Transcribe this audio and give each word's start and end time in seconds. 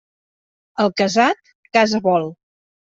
El 0.85 0.89
casat, 1.03 1.55
casa 1.79 2.05
vol. 2.11 2.31